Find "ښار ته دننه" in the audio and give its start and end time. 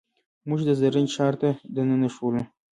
1.15-2.09